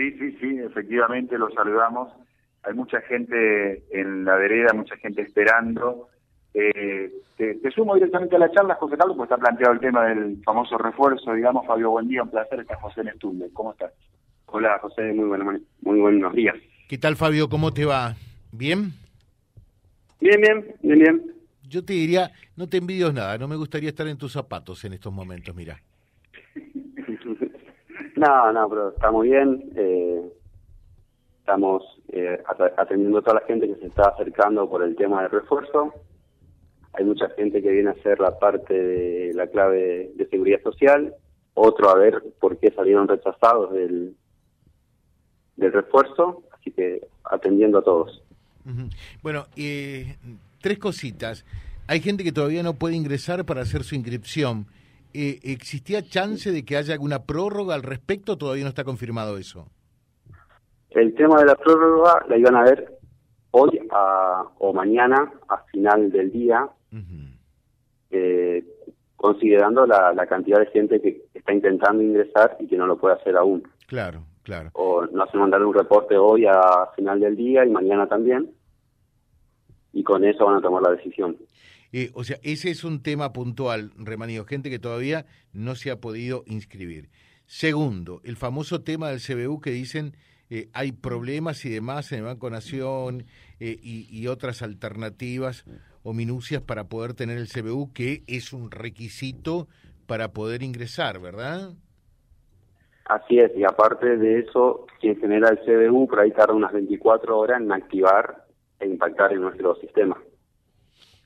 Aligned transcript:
Sí, 0.00 0.12
sí, 0.12 0.36
sí, 0.40 0.58
efectivamente 0.60 1.36
lo 1.36 1.50
saludamos. 1.50 2.10
Hay 2.62 2.72
mucha 2.72 3.02
gente 3.02 3.84
en 3.90 4.24
la 4.24 4.36
vereda, 4.36 4.72
mucha 4.72 4.96
gente 4.96 5.20
esperando. 5.20 6.08
Eh, 6.54 7.12
te, 7.36 7.70
sumo 7.70 7.94
directamente 7.96 8.34
a 8.34 8.38
la 8.38 8.50
charla, 8.50 8.76
José 8.76 8.96
Carlos, 8.96 9.14
porque 9.18 9.34
está 9.34 9.42
planteado 9.42 9.74
el 9.74 9.80
tema 9.80 10.06
del 10.06 10.42
famoso 10.42 10.78
refuerzo, 10.78 11.34
digamos. 11.34 11.66
Fabio, 11.66 11.90
buen 11.90 12.08
día, 12.08 12.22
un 12.22 12.30
placer. 12.30 12.60
Está 12.60 12.76
José 12.76 13.02
en 13.02 13.08
estudio. 13.08 13.46
¿Cómo 13.52 13.72
estás? 13.72 13.92
Hola, 14.46 14.78
José, 14.80 15.12
muy, 15.12 15.28
bueno, 15.28 15.60
muy 15.82 16.00
buenos 16.00 16.32
días. 16.32 16.56
¿Qué 16.88 16.96
tal, 16.96 17.16
Fabio? 17.16 17.50
¿Cómo 17.50 17.70
te 17.70 17.84
va? 17.84 18.16
¿Bien? 18.52 18.94
Bien, 20.18 20.40
bien, 20.40 20.74
bien, 20.80 20.98
bien. 20.98 21.34
Yo 21.68 21.84
te 21.84 21.92
diría, 21.92 22.32
no 22.56 22.70
te 22.70 22.78
envidios 22.78 23.12
nada, 23.12 23.36
no 23.36 23.48
me 23.48 23.56
gustaría 23.56 23.90
estar 23.90 24.08
en 24.08 24.16
tus 24.16 24.32
zapatos 24.32 24.82
en 24.86 24.94
estos 24.94 25.12
momentos, 25.12 25.54
mira. 25.54 25.82
No, 28.20 28.52
no, 28.52 28.68
pero 28.68 28.88
está 28.90 29.10
muy 29.10 29.28
bien. 29.30 29.72
Eh, 29.74 30.30
estamos 31.38 31.82
eh, 32.08 32.38
atendiendo 32.76 33.18
a 33.18 33.22
toda 33.22 33.40
la 33.40 33.46
gente 33.46 33.66
que 33.66 33.76
se 33.76 33.86
está 33.86 34.10
acercando 34.10 34.68
por 34.68 34.82
el 34.82 34.94
tema 34.94 35.22
del 35.22 35.30
refuerzo. 35.30 35.94
Hay 36.92 37.04
mucha 37.04 37.30
gente 37.30 37.62
que 37.62 37.70
viene 37.70 37.88
a 37.88 37.92
hacer 37.92 38.20
la 38.20 38.38
parte 38.38 38.74
de 38.74 39.32
la 39.32 39.46
clave 39.46 40.10
de 40.16 40.28
seguridad 40.28 40.60
social, 40.62 41.14
otro 41.54 41.88
a 41.88 41.94
ver 41.94 42.22
por 42.38 42.58
qué 42.58 42.70
salieron 42.72 43.08
rechazados 43.08 43.72
del, 43.72 44.14
del 45.56 45.72
refuerzo, 45.72 46.42
así 46.52 46.72
que 46.72 47.06
atendiendo 47.24 47.78
a 47.78 47.82
todos. 47.82 48.22
Bueno, 49.22 49.46
tres 50.60 50.78
cositas. 50.78 51.46
Hay 51.86 52.00
gente 52.00 52.22
que 52.22 52.32
todavía 52.32 52.62
no 52.62 52.74
puede 52.74 52.96
ingresar 52.96 53.46
para 53.46 53.62
hacer 53.62 53.82
su 53.82 53.94
inscripción. 53.94 54.66
Eh, 55.12 55.40
¿Existía 55.42 56.02
chance 56.02 56.50
de 56.50 56.64
que 56.64 56.76
haya 56.76 56.94
alguna 56.94 57.24
prórroga 57.24 57.74
al 57.74 57.82
respecto? 57.82 58.36
Todavía 58.36 58.64
no 58.64 58.68
está 58.68 58.84
confirmado 58.84 59.36
eso. 59.38 59.66
El 60.90 61.14
tema 61.14 61.38
de 61.40 61.46
la 61.46 61.54
prórroga 61.54 62.24
la 62.28 62.36
iban 62.36 62.56
a 62.56 62.62
ver 62.62 62.98
hoy 63.52 63.80
o 64.58 64.72
mañana 64.72 65.32
a 65.48 65.58
final 65.64 66.10
del 66.10 66.30
día, 66.30 66.68
eh, 68.10 68.64
considerando 69.16 69.86
la, 69.86 70.12
la, 70.12 70.26
cantidad 70.26 70.58
de 70.58 70.66
gente 70.66 71.00
que 71.00 71.22
está 71.34 71.52
intentando 71.52 72.02
ingresar 72.02 72.56
y 72.60 72.66
que 72.66 72.76
no 72.76 72.86
lo 72.86 72.98
puede 72.98 73.14
hacer 73.14 73.36
aún. 73.36 73.62
Claro, 73.86 74.24
claro. 74.42 74.70
O 74.74 75.06
no 75.06 75.24
hacen 75.24 75.40
mandar 75.40 75.62
un 75.64 75.74
reporte 75.74 76.16
hoy 76.16 76.46
a 76.46 76.88
final 76.96 77.20
del 77.20 77.36
día 77.36 77.64
y 77.64 77.70
mañana 77.70 78.08
también 78.08 78.50
y 79.92 80.02
con 80.02 80.24
eso 80.24 80.46
van 80.46 80.56
a 80.56 80.60
tomar 80.60 80.82
la 80.82 80.90
decisión. 80.90 81.36
Eh, 81.92 82.10
o 82.14 82.24
sea, 82.24 82.38
ese 82.42 82.70
es 82.70 82.84
un 82.84 83.02
tema 83.02 83.32
puntual, 83.32 83.92
Remanio, 83.96 84.44
gente 84.44 84.70
que 84.70 84.78
todavía 84.78 85.26
no 85.52 85.74
se 85.74 85.90
ha 85.90 86.00
podido 86.00 86.44
inscribir. 86.46 87.10
Segundo, 87.46 88.20
el 88.24 88.36
famoso 88.36 88.82
tema 88.82 89.10
del 89.10 89.20
CBU 89.20 89.60
que 89.60 89.70
dicen 89.70 90.14
eh, 90.50 90.68
hay 90.72 90.92
problemas 90.92 91.64
y 91.64 91.70
demás 91.70 92.12
en 92.12 92.20
el 92.20 92.24
Banco 92.26 92.48
Nación 92.50 93.24
eh, 93.58 93.76
y, 93.82 94.06
y, 94.10 94.26
otras 94.28 94.62
alternativas 94.62 95.64
o 96.02 96.12
minucias 96.12 96.62
para 96.62 96.84
poder 96.84 97.14
tener 97.14 97.38
el 97.38 97.48
CBU, 97.48 97.92
que 97.92 98.22
es 98.26 98.52
un 98.52 98.70
requisito 98.70 99.68
para 100.06 100.32
poder 100.32 100.62
ingresar, 100.62 101.20
¿verdad? 101.20 101.72
Así 103.04 103.38
es, 103.38 103.50
y 103.56 103.64
aparte 103.64 104.16
de 104.16 104.40
eso, 104.40 104.86
quien 105.00 105.18
genera 105.20 105.48
el 105.48 105.58
CBU 105.58 106.06
por 106.06 106.20
ahí 106.20 106.30
tarda 106.30 106.54
unas 106.54 106.72
24 106.72 107.38
horas 107.38 107.60
en 107.60 107.72
activar 107.72 108.44
e 108.78 108.86
impactar 108.86 109.32
en 109.32 109.40
nuestro 109.40 109.74
sistema. 109.76 110.16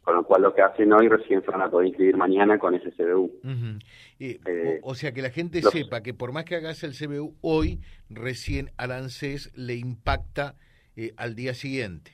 Con 0.04 0.16
lo 0.16 0.24
cual 0.24 0.42
lo 0.42 0.54
que 0.54 0.60
hacen 0.60 0.92
hoy 0.92 1.08
recién 1.08 1.42
se 1.42 1.50
van 1.50 1.62
a 1.62 1.70
poder 1.70 1.88
inscribir 1.88 2.18
mañana 2.18 2.58
con 2.58 2.74
ese 2.74 2.92
CBU. 2.92 3.32
Eh, 4.20 4.80
o, 4.82 4.94
sea 4.94 5.12
que 5.12 5.22
la 5.22 5.30
gente 5.30 5.62
sepa 5.62 6.02
que 6.02 6.12
por 6.12 6.32
más 6.32 6.44
que 6.44 6.56
hagas 6.56 6.84
el 6.84 6.92
CBU 6.92 7.34
hoy, 7.40 7.80
recién 8.10 8.70
al 8.76 8.92
ANSES 8.92 9.50
le 9.56 9.76
impacta 9.76 10.56
eh, 10.96 11.14
al 11.16 11.34
día 11.34 11.54
siguiente. 11.54 12.12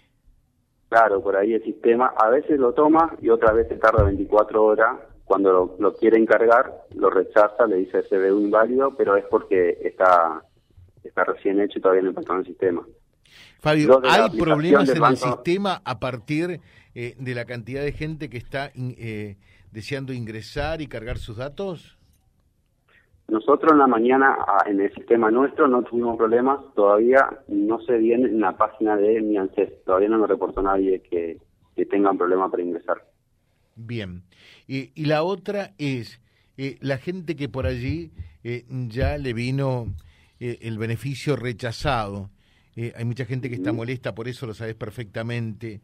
Claro, 0.89 1.21
por 1.21 1.37
ahí 1.37 1.53
el 1.53 1.65
sistema 1.65 2.13
a 2.17 2.31
veces 2.31 2.59
lo 2.59 2.75
toma 2.75 3.17
y 3.21 3.29
otra 3.29 3.53
vez 3.53 3.67
se 3.69 3.77
tarda 3.77 4.05
24 4.05 4.65
horas. 4.65 4.99
Cuando 5.25 5.77
lo, 5.79 5.95
quiere 5.95 6.19
encargar, 6.19 6.73
lo 6.95 7.11
rechaza, 7.11 7.67
le 7.67 7.77
dice 7.77 8.03
CBU 8.03 8.41
inválido, 8.41 8.95
pero 8.97 9.17
es 9.17 9.25
porque 9.27 9.79
está, 9.83 10.43
está 11.05 11.25
recién 11.25 11.61
hecho 11.61 11.79
y 11.79 11.83
todavía 11.83 12.03
no 12.03 12.09
impactó 12.11 12.33
en 12.35 12.39
el 12.41 12.47
sistema. 12.47 12.87
Fabio, 13.61 14.01
¿hay 14.05 14.31
problemas 14.31 14.89
en 14.89 15.05
el 15.05 15.17
sistema 15.17 15.83
a 15.85 16.01
partir 16.01 16.61
eh, 16.95 17.15
de 17.19 17.35
la 17.35 17.45
cantidad 17.45 17.83
de 17.83 17.93
gente 17.93 18.29
que 18.29 18.39
está 18.39 18.71
eh, 18.75 19.37
deseando 19.71 20.13
ingresar 20.13 20.81
y 20.81 20.87
cargar 20.87 21.19
sus 21.19 21.37
datos? 21.37 21.99
Nosotros 23.29 23.73
en 23.73 23.79
la 23.79 23.87
mañana 23.87 24.37
en 24.67 24.81
el 24.81 24.93
sistema 24.93 25.31
nuestro 25.31 25.69
no 25.69 25.83
tuvimos 25.85 26.17
problemas, 26.17 26.59
todavía 26.75 27.29
no 27.47 27.81
se 27.83 27.97
viene 27.99 28.29
en 28.29 28.41
la 28.41 28.57
página 28.57 28.97
de 28.97 29.21
mi 29.23 29.37
ANSES, 29.37 29.85
todavía 29.85 30.09
no 30.09 30.19
me 30.19 30.27
reportó 30.27 30.63
nadie 30.63 31.01
que, 31.03 31.39
que 31.77 31.87
tengan 31.87 32.19
problema 32.19 32.51
para 32.51 32.65
ingresar. 32.65 33.07
Bien, 33.77 34.25
y 34.67 34.91
la 35.07 35.23
otra 35.23 35.75
es 35.79 36.21
eh, 36.57 36.77
la 36.81 36.99
gente 36.99 37.37
que 37.37 37.49
por 37.49 37.67
allí 37.67 38.11
ya 38.89 39.17
le 39.17 39.33
vino 39.33 39.87
el 40.41 40.79
beneficio 40.79 41.37
rechazado, 41.37 42.31
eh, 42.77 42.93
hay 42.97 43.05
mucha 43.05 43.25
gente 43.25 43.49
que 43.49 43.57
está 43.57 43.73
molesta, 43.73 44.15
por 44.15 44.29
eso 44.29 44.47
lo 44.47 44.55
sabes 44.55 44.75
perfectamente. 44.75 45.81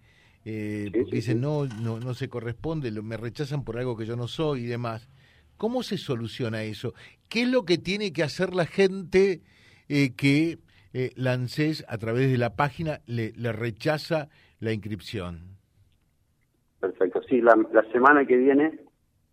Eh, 0.48 0.92
porque 0.92 1.16
dicen, 1.16 1.40
no, 1.40 1.66
no, 1.66 1.98
no 1.98 2.14
se 2.14 2.28
corresponde, 2.28 2.92
me 3.02 3.16
rechazan 3.16 3.64
por 3.64 3.78
algo 3.78 3.96
que 3.96 4.06
yo 4.06 4.14
no 4.14 4.28
soy 4.28 4.62
y 4.62 4.66
demás. 4.66 5.08
¿Cómo 5.56 5.82
se 5.82 5.98
soluciona 5.98 6.62
eso? 6.62 6.94
¿Qué 7.28 7.42
es 7.42 7.48
lo 7.48 7.64
que 7.64 7.78
tiene 7.78 8.12
que 8.12 8.22
hacer 8.22 8.54
la 8.54 8.64
gente 8.64 9.42
eh, 9.88 10.14
que 10.14 10.58
eh, 10.92 11.10
Lancés 11.16 11.84
a 11.88 11.98
través 11.98 12.30
de 12.30 12.38
la 12.38 12.54
página 12.54 13.00
le, 13.06 13.32
le 13.32 13.50
rechaza 13.50 14.28
la 14.60 14.72
inscripción? 14.72 15.56
Perfecto, 16.78 17.22
sí, 17.28 17.40
la, 17.40 17.56
la 17.72 17.82
semana 17.90 18.24
que 18.24 18.36
viene, 18.36 18.78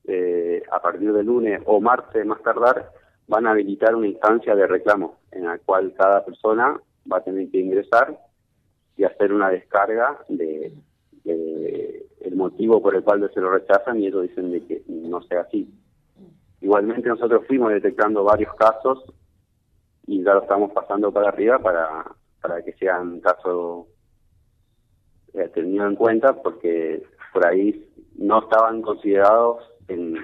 eh, 0.06 0.64
a 0.72 0.82
partir 0.82 1.14
de 1.14 1.24
lunes 1.24 1.62
o 1.66 1.80
martes 1.80 2.26
más 2.26 2.42
tardar, 2.42 2.92
van 3.28 3.46
a 3.46 3.52
habilitar 3.52 3.94
una 3.94 4.08
instancia 4.08 4.56
de 4.56 4.66
reclamo 4.66 5.20
en 5.32 5.46
la 5.46 5.60
cual 5.60 5.94
cada 5.96 6.26
persona 6.26 6.82
va 7.12 7.18
a 7.18 7.24
tener 7.24 7.52
que 7.52 7.60
ingresar 7.60 8.20
y 8.98 9.04
hacer 9.04 9.32
una 9.32 9.50
descarga 9.50 10.18
de, 10.28 10.74
motivo 12.64 12.82
por 12.82 12.96
el 12.96 13.04
cual 13.04 13.30
se 13.34 13.42
lo 13.42 13.52
rechazan 13.52 14.00
y 14.00 14.08
ellos 14.08 14.24
dicen 14.24 14.52
de 14.52 14.66
que 14.66 14.84
no 14.88 15.22
sea 15.24 15.42
así. 15.42 15.70
Igualmente 16.62 17.10
nosotros 17.10 17.46
fuimos 17.48 17.72
detectando 17.72 18.24
varios 18.24 18.54
casos 18.56 19.04
y 20.08 20.24
ya 20.24 20.34
lo 20.34 20.44
estamos 20.44 20.72
pasando 20.72 21.12
para 21.12 21.30
arriba 21.30 21.60
para, 21.60 22.06
para 22.42 22.62
que 22.64 22.74
sean 22.74 23.20
casos 23.20 23.88
eh, 25.34 25.50
tenidos 25.54 25.90
en 25.90 25.96
cuenta 25.96 26.42
porque 26.42 27.04
por 27.34 27.46
ahí 27.46 27.90
no 28.16 28.44
estaban 28.44 28.82
considerados 28.82 29.64
en, 29.88 30.16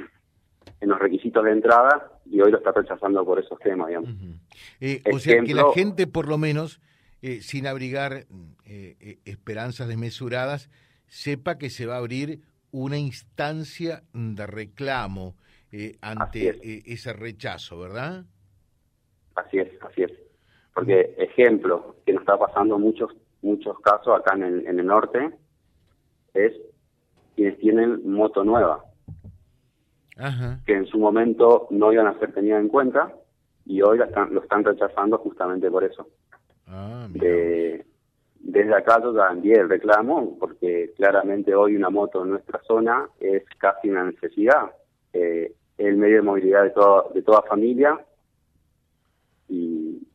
en 0.79 0.89
los 0.89 0.99
requisitos 0.99 1.43
de 1.43 1.51
entrada 1.51 2.11
y 2.25 2.39
hoy 2.41 2.51
lo 2.51 2.59
está 2.59 2.71
rechazando 2.71 3.25
por 3.25 3.39
esos 3.39 3.59
temas, 3.59 3.87
digamos. 3.87 4.11
Eh, 4.79 5.01
o 5.11 5.19
sea, 5.19 5.41
que 5.41 5.53
la 5.53 5.71
gente, 5.73 6.07
por 6.07 6.27
lo 6.27 6.37
menos, 6.37 6.79
eh, 7.21 7.41
sin 7.41 7.67
abrigar 7.67 8.27
eh, 8.65 9.19
esperanzas 9.25 9.87
desmesuradas, 9.87 10.69
sepa 11.09 11.57
que 11.57 11.69
se 11.69 11.85
va 11.85 11.95
a 11.95 11.97
abrir 11.97 12.39
una 12.71 12.97
instancia 12.97 14.03
de 14.13 14.47
reclamo 14.47 15.35
ante 16.01 16.83
ese 16.91 17.13
rechazo, 17.13 17.79
¿verdad? 17.79 18.25
Así 19.35 19.57
es, 19.57 19.69
así 19.81 20.03
es. 20.03 20.11
Porque, 20.73 21.15
ejemplo, 21.17 21.97
que 22.05 22.13
nos 22.13 22.21
está 22.21 22.37
pasando 22.37 22.79
muchos 22.79 23.11
muchos 23.41 23.79
casos 23.79 24.19
acá 24.19 24.35
en 24.35 24.43
el, 24.43 24.67
en 24.67 24.79
el 24.79 24.85
norte, 24.85 25.31
es 26.33 26.53
quienes 27.35 27.57
tienen 27.59 28.09
moto 28.09 28.43
nueva 28.43 28.83
que 30.65 30.73
en 30.73 30.85
su 30.85 30.99
momento 30.99 31.67
no 31.71 31.93
iban 31.93 32.07
a 32.07 32.19
ser 32.19 32.33
tenidas 32.33 32.61
en 32.61 32.67
cuenta 32.67 33.13
y 33.65 33.81
hoy 33.81 33.97
lo 33.97 34.41
están 34.41 34.63
rechazando 34.63 35.17
justamente 35.19 35.71
por 35.71 35.83
eso. 35.83 36.09
Ah, 36.67 37.07
desde 38.39 38.75
acá 38.75 38.99
yo 39.01 39.13
ya 39.13 39.29
envié 39.31 39.55
el 39.55 39.69
reclamo 39.69 40.37
porque 40.39 40.93
claramente 40.95 41.53
hoy 41.53 41.75
una 41.75 41.89
moto 41.89 42.23
en 42.23 42.31
nuestra 42.31 42.61
zona 42.63 43.09
es 43.19 43.43
casi 43.57 43.89
una 43.89 44.05
necesidad. 44.05 44.71
Eh, 45.13 45.53
el 45.77 45.97
medio 45.97 46.17
de 46.17 46.21
movilidad 46.21 46.63
de, 46.63 46.71
todo, 46.71 47.11
de 47.13 47.21
toda 47.21 47.41
familia 47.43 47.99
y, 49.47 50.05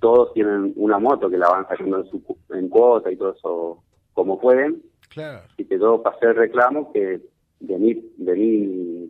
todos 0.00 0.34
tienen 0.34 0.72
una 0.74 0.98
moto 0.98 1.30
que 1.30 1.38
la 1.38 1.48
van 1.48 1.68
sacando 1.68 2.00
en, 2.00 2.06
su, 2.10 2.20
en 2.50 2.68
cuota 2.68 3.08
y 3.08 3.16
todo 3.16 3.34
eso 3.34 3.84
como 4.14 4.40
pueden. 4.40 4.82
Claro. 5.08 5.42
Y 5.56 5.64
que 5.64 5.78
yo 5.78 6.02
pasé 6.02 6.26
el 6.26 6.34
reclamo 6.34 6.92
que 6.92 7.20
de 7.60 7.78
mí, 7.78 8.12
de 8.16 8.34
mí 8.34 9.01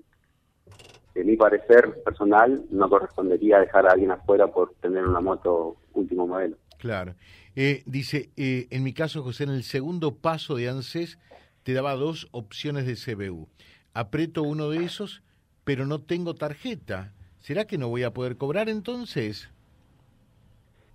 de 1.14 1.24
mi 1.24 1.36
parecer 1.36 2.02
personal, 2.04 2.64
no 2.70 2.88
correspondería 2.88 3.58
dejar 3.58 3.86
a 3.86 3.92
alguien 3.92 4.10
afuera 4.10 4.46
por 4.46 4.74
tener 4.80 5.06
una 5.06 5.20
moto 5.20 5.76
último 5.92 6.26
modelo. 6.26 6.56
Claro. 6.78 7.14
Eh, 7.54 7.82
dice, 7.86 8.30
eh, 8.36 8.66
en 8.70 8.82
mi 8.82 8.92
caso, 8.92 9.22
José, 9.22 9.44
en 9.44 9.50
el 9.50 9.62
segundo 9.62 10.16
paso 10.16 10.56
de 10.56 10.68
ANSES 10.68 11.18
te 11.62 11.74
daba 11.74 11.94
dos 11.94 12.28
opciones 12.32 12.86
de 12.86 12.96
CBU. 12.96 13.48
Aprieto 13.94 14.42
uno 14.42 14.70
de 14.70 14.84
esos, 14.84 15.22
pero 15.64 15.86
no 15.86 16.00
tengo 16.00 16.34
tarjeta. 16.34 17.12
¿Será 17.40 17.66
que 17.66 17.78
no 17.78 17.88
voy 17.88 18.04
a 18.04 18.12
poder 18.12 18.36
cobrar 18.36 18.68
entonces? 18.68 19.50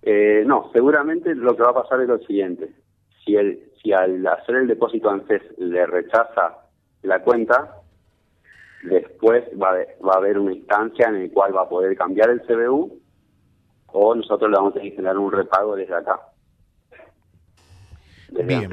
Eh, 0.02 0.42
no, 0.46 0.70
seguramente 0.72 1.34
lo 1.34 1.56
que 1.56 1.62
va 1.62 1.70
a 1.70 1.82
pasar 1.82 2.00
es 2.00 2.08
lo 2.08 2.18
siguiente. 2.18 2.70
Si, 3.24 3.36
el, 3.36 3.70
si 3.82 3.92
al 3.92 4.26
hacer 4.26 4.56
el 4.56 4.66
depósito 4.66 5.10
ANSES 5.10 5.42
le 5.58 5.86
rechaza 5.86 6.58
la 7.02 7.22
cuenta, 7.22 7.77
después 8.82 9.44
va 9.60 9.70
a, 9.72 10.06
va 10.06 10.14
a 10.14 10.16
haber 10.18 10.38
una 10.38 10.52
instancia 10.52 11.08
en 11.08 11.22
la 11.22 11.32
cual 11.32 11.56
va 11.56 11.62
a 11.62 11.68
poder 11.68 11.96
cambiar 11.96 12.30
el 12.30 12.42
CBU 12.42 13.00
o 13.92 14.14
nosotros 14.14 14.50
le 14.50 14.56
vamos 14.56 14.76
a 14.76 14.80
generar 14.80 15.18
un 15.18 15.32
repago 15.32 15.76
desde 15.76 15.94
acá. 15.94 16.20
Bien. 18.30 18.70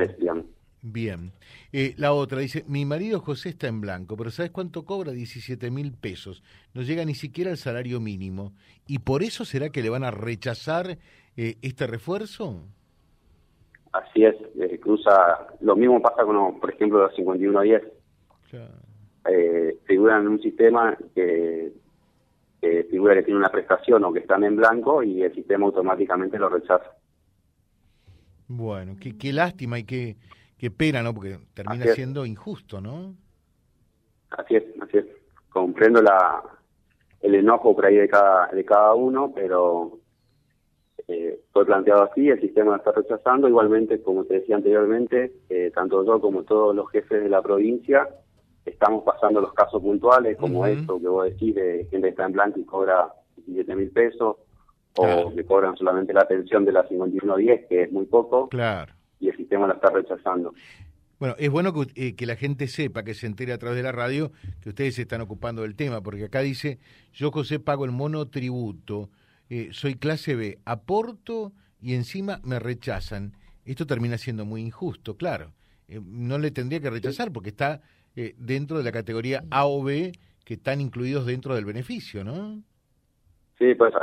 Bien. 0.81 1.31
Eh, 1.71 1.95
la 1.97 2.13
otra 2.13 2.39
dice, 2.39 2.63
mi 2.67 2.85
marido 2.85 3.19
José 3.19 3.49
está 3.49 3.67
en 3.67 3.81
blanco, 3.81 4.15
pero 4.15 4.29
¿sabes 4.29 4.51
cuánto 4.51 4.85
cobra? 4.85 5.11
17 5.11 5.71
mil 5.71 5.93
pesos. 5.93 6.43
No 6.75 6.83
llega 6.83 7.03
ni 7.05 7.15
siquiera 7.15 7.49
al 7.49 7.57
salario 7.57 7.99
mínimo. 7.99 8.53
¿Y 8.85 8.99
por 8.99 9.23
eso 9.23 9.45
será 9.45 9.69
que 9.69 9.81
le 9.81 9.89
van 9.89 10.03
a 10.03 10.11
rechazar 10.11 10.97
eh, 11.37 11.55
este 11.63 11.87
refuerzo? 11.87 12.61
Así 13.93 14.25
es, 14.25 14.35
eh, 14.59 14.79
cruza, 14.79 15.47
lo 15.61 15.75
mismo 15.75 16.01
pasa 16.01 16.23
con, 16.23 16.59
por 16.59 16.71
ejemplo, 16.71 16.99
los 16.99 17.15
5110. 17.15 17.81
Eh, 19.27 19.79
figuran 19.85 20.21
en 20.21 20.27
un 20.27 20.41
sistema 20.41 20.95
que, 21.13 21.73
figura 22.89 23.15
que 23.15 23.23
tiene 23.23 23.39
una 23.39 23.49
prestación 23.49 24.03
o 24.03 24.13
que 24.13 24.19
están 24.19 24.43
en 24.43 24.55
blanco 24.55 25.03
y 25.03 25.21
el 25.21 25.33
sistema 25.33 25.65
automáticamente 25.65 26.39
lo 26.39 26.49
rechaza. 26.49 26.95
Bueno, 28.47 28.95
qué, 28.99 29.17
qué 29.17 29.33
lástima 29.33 29.79
y 29.79 29.83
qué, 29.83 30.17
qué 30.57 30.71
pena, 30.71 31.03
¿no? 31.03 31.13
Porque 31.13 31.39
termina 31.53 31.85
siendo 31.87 32.25
injusto, 32.25 32.81
¿no? 32.81 33.15
Así 34.31 34.55
es, 34.55 34.63
así 34.81 34.97
es. 34.97 35.05
Comprendo 35.49 36.01
la, 36.01 36.41
el 37.21 37.35
enojo 37.35 37.75
por 37.75 37.85
ahí 37.85 37.95
de 37.95 38.09
cada, 38.09 38.47
de 38.47 38.65
cada 38.65 38.93
uno, 38.93 39.31
pero 39.33 39.99
eh, 41.07 41.39
fue 41.51 41.65
planteado 41.65 42.03
así, 42.03 42.29
el 42.29 42.41
sistema 42.41 42.77
está 42.77 42.91
rechazando. 42.91 43.47
Igualmente, 43.47 44.01
como 44.01 44.25
te 44.25 44.35
decía 44.39 44.55
anteriormente, 44.55 45.33
eh, 45.49 45.71
tanto 45.73 46.03
yo 46.05 46.19
como 46.19 46.43
todos 46.43 46.75
los 46.75 46.89
jefes 46.91 47.23
de 47.23 47.29
la 47.29 47.41
provincia 47.41 48.07
estamos 48.75 49.03
pasando 49.03 49.41
los 49.41 49.53
casos 49.53 49.81
puntuales, 49.81 50.37
como 50.37 50.65
esto 50.65 50.99
que 50.99 51.07
vos 51.07 51.25
decís, 51.25 51.55
de 51.55 51.87
gente 51.89 52.07
que 52.07 52.09
está 52.09 52.25
en 52.25 52.33
blanco 52.33 52.59
y 52.59 52.65
cobra 52.65 53.13
17 53.37 53.75
mil 53.75 53.89
pesos, 53.89 54.37
o 54.97 55.33
que 55.35 55.45
cobran 55.45 55.75
solamente 55.75 56.13
la 56.13 56.27
pensión 56.27 56.63
de 56.63 56.71
la 56.71 56.87
5110, 56.87 57.65
que 57.67 57.83
es 57.83 57.91
muy 57.91 58.05
poco. 58.05 58.47
Claro 58.49 58.93
y 59.19 59.29
el 59.29 59.37
sistema 59.37 59.67
la 59.67 59.73
está 59.73 59.89
rechazando. 59.89 60.53
Bueno, 61.19 61.35
es 61.39 61.49
bueno 61.49 61.73
eh, 61.95 62.15
que, 62.15 62.25
la 62.25 62.35
gente 62.35 62.67
sepa, 62.67 63.03
que 63.03 63.13
se 63.13 63.25
entere 63.25 63.53
a 63.53 63.57
través 63.57 63.77
de 63.77 63.83
la 63.83 63.91
radio, 63.91 64.31
que 64.61 64.69
ustedes 64.69 64.95
se 64.95 65.03
están 65.03 65.21
ocupando 65.21 65.61
del 65.61 65.75
tema, 65.75 66.01
porque 66.01 66.25
acá 66.25 66.41
dice, 66.41 66.79
yo 67.13 67.31
José 67.31 67.59
pago 67.59 67.85
el 67.85 67.91
monotributo, 67.91 69.09
eh, 69.49 69.69
soy 69.71 69.95
clase 69.95 70.35
B, 70.35 70.59
aporto 70.65 71.53
y 71.81 71.93
encima 71.93 72.41
me 72.43 72.59
rechazan. 72.59 73.33
Esto 73.63 73.87
termina 73.87 74.17
siendo 74.17 74.45
muy 74.45 74.61
injusto, 74.61 75.15
claro. 75.15 75.53
Eh, 75.87 76.01
no 76.03 76.37
le 76.37 76.51
tendría 76.51 76.81
que 76.81 76.89
rechazar 76.89 77.31
porque 77.31 77.49
está 77.49 77.81
dentro 78.37 78.77
de 78.77 78.83
la 78.83 78.91
categoría 78.91 79.43
A 79.51 79.67
o 79.67 79.83
B 79.83 80.11
que 80.43 80.53
están 80.55 80.79
incluidos 80.79 81.25
dentro 81.25 81.55
del 81.55 81.65
beneficio, 81.65 82.23
¿no? 82.23 82.61
Sí, 83.57 83.73
pues 83.75 83.93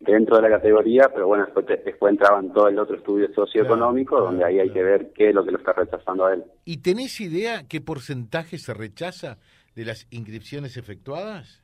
dentro 0.00 0.36
de 0.36 0.42
la 0.42 0.50
categoría, 0.50 1.10
pero 1.12 1.26
bueno, 1.26 1.44
después, 1.44 1.66
después 1.84 2.10
entraba 2.12 2.40
en 2.40 2.52
todo 2.52 2.68
el 2.68 2.78
otro 2.78 2.96
estudio 2.96 3.32
socioeconómico, 3.34 4.20
donde 4.20 4.44
ahí 4.44 4.60
hay 4.60 4.70
que 4.70 4.82
ver 4.82 5.12
qué 5.14 5.30
es 5.30 5.34
lo 5.34 5.44
que 5.44 5.52
lo 5.52 5.58
está 5.58 5.72
rechazando 5.72 6.26
a 6.26 6.34
él. 6.34 6.44
¿Y 6.64 6.82
tenés 6.82 7.20
idea 7.20 7.66
qué 7.68 7.80
porcentaje 7.80 8.58
se 8.58 8.74
rechaza 8.74 9.38
de 9.74 9.84
las 9.84 10.06
inscripciones 10.10 10.76
efectuadas? 10.76 11.62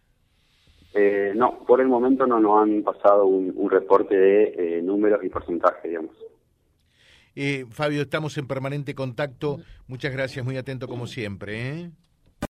Eh, 0.94 1.32
no, 1.34 1.64
por 1.66 1.80
el 1.80 1.88
momento 1.88 2.26
no 2.26 2.38
nos 2.38 2.62
han 2.62 2.82
pasado 2.82 3.26
un, 3.26 3.70
reporte 3.70 4.14
de 4.14 4.78
eh, 4.78 4.82
números 4.82 5.24
y 5.24 5.28
porcentaje, 5.28 5.88
digamos. 5.88 6.14
Eh, 7.34 7.66
Fabio, 7.70 8.02
estamos 8.02 8.36
en 8.38 8.46
permanente 8.46 8.94
contacto. 8.94 9.60
Muchas 9.86 10.12
gracias, 10.12 10.44
muy 10.44 10.56
atento 10.56 10.88
como 10.88 11.06
siempre. 11.06 11.68
¿eh? 11.70 11.90